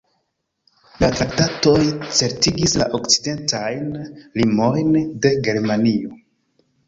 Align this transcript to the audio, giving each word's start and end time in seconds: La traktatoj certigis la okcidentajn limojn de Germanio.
La 1.01 1.09
traktatoj 1.17 1.75
certigis 2.19 2.73
la 2.83 2.87
okcidentajn 2.99 3.91
limojn 4.41 4.91
de 5.27 5.35
Germanio. 5.49 6.19